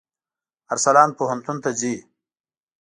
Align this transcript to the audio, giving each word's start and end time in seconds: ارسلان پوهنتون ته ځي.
ارسلان 0.73 1.09
پوهنتون 1.17 1.57
ته 1.63 1.69
ځي. 1.79 1.95